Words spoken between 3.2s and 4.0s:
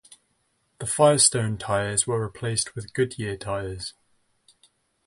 tires.